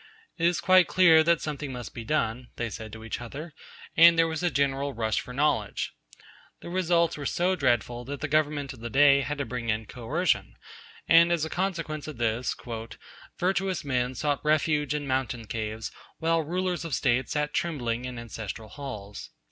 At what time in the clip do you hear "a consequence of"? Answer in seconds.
11.45-12.17